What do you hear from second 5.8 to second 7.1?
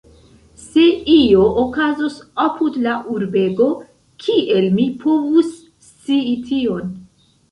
scii tion?